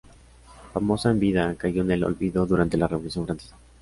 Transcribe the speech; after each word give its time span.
Famosa 0.73 1.11
en 1.11 1.19
vida, 1.19 1.53
cayó 1.59 1.83
en 1.83 1.91
el 1.91 2.03
olvido 2.03 2.47
durante 2.47 2.75
la 2.75 2.87
Revolución 2.87 3.25
Francesa. 3.25 3.55